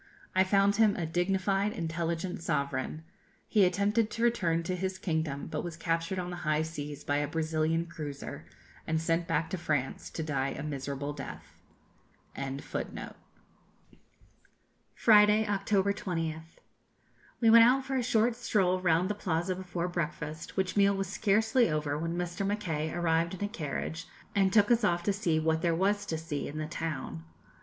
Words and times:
I 0.33 0.43
found 0.43 0.77
him 0.77 0.95
a 0.95 1.05
dignified, 1.05 1.73
intelligent 1.73 2.41
sovereign. 2.41 3.03
He 3.47 3.65
attempted 3.65 4.09
to 4.09 4.23
return 4.23 4.63
to 4.63 4.75
his 4.75 4.97
kingdom, 4.97 5.45
but 5.45 5.63
was 5.63 5.77
captured 5.77 6.17
on 6.17 6.31
the 6.31 6.37
high 6.37 6.63
seas 6.63 7.03
by 7.03 7.17
a 7.17 7.27
Brazilian 7.27 7.85
cruiser, 7.85 8.47
and 8.87 8.99
sent 8.99 9.27
back 9.27 9.47
to 9.51 9.59
France 9.59 10.09
to 10.09 10.23
die 10.23 10.49
a 10.57 10.63
miserable 10.63 11.13
death.] 11.13 11.53
Friday, 14.95 15.47
October 15.47 15.93
20th. 15.93 16.57
We 17.39 17.51
went 17.51 17.63
out 17.65 17.85
for 17.85 17.95
a 17.95 18.01
short 18.01 18.35
stroll 18.35 18.81
round 18.81 19.07
the 19.07 19.13
Plaza 19.13 19.55
before 19.55 19.87
breakfast, 19.87 20.57
which 20.57 20.75
meal 20.75 20.95
was 20.97 21.09
scarcely 21.09 21.69
over 21.69 21.95
when 21.95 22.15
Mr. 22.17 22.43
Mackay 22.43 22.91
arrived 22.91 23.35
in 23.35 23.43
a 23.43 23.47
carriage, 23.47 24.07
and 24.33 24.51
took 24.51 24.71
us 24.71 24.83
off 24.83 25.03
to 25.03 25.13
see 25.13 25.39
what 25.39 25.61
there 25.61 25.75
was 25.75 26.07
to 26.07 26.17
see 26.17 26.47
in 26.47 26.57
the 26.57 26.65
town. 26.65 27.23